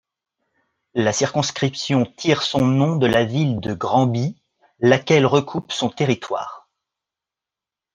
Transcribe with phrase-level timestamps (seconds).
[0.95, 4.35] La circonscription tire son nom de la ville de Granby,
[4.79, 6.67] laquelle recoupe son territoire.